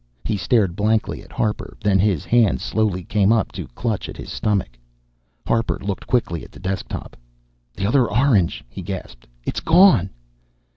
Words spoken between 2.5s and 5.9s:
slowly came up to clutch at his stomach. Harper